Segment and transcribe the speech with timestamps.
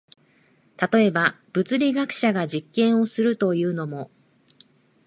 [0.91, 4.09] 例えば、物理学者が実験をするというのも、